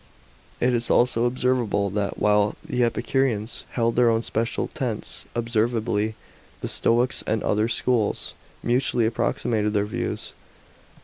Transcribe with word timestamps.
f 0.59 0.63
It 0.67 0.73
is 0.73 0.89
also 0.89 1.25
observable 1.25 1.91
that, 1.91 2.17
while 2.17 2.55
the 2.65 2.83
Epicureans 2.83 3.65
held 3.73 3.95
their 3.95 4.09
own 4.09 4.23
special 4.23 4.67
tenets 4.69 5.25
exclusively, 5.35 6.15
the 6.61 6.67
Stoics 6.67 7.21
and 7.27 7.43
other 7.43 7.67
schools 7.67 8.33
mutually 8.63 9.05
approximated 9.05 9.73
their 9.73 9.85
views. 9.85 10.33